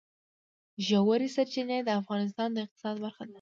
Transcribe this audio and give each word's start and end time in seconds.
ژورې 0.87 1.27
سرچینې 1.35 1.79
د 1.83 1.89
افغانستان 2.01 2.49
د 2.53 2.57
اقتصاد 2.65 2.95
برخه 3.05 3.23
ده. 3.27 3.29